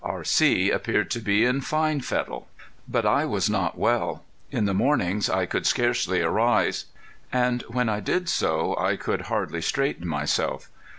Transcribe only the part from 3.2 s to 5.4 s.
was not well. In the mornings